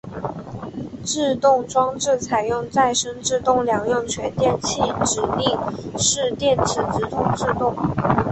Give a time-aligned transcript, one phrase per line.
[1.05, 7.75] 制动装置采用再生制动两用全电气指令式电磁直通制动。